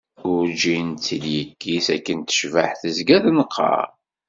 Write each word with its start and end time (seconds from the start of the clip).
Urǧin 0.31 0.87
tt-id-yekkis 0.95 1.87
akken 1.95 2.19
tecbaḥ, 2.21 2.71
tezga 2.81 3.17
tenqer. 3.23 3.87